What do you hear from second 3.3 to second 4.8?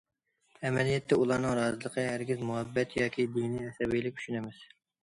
دىنىي ئەسەبىيلىك ئۈچۈن ئەمەس.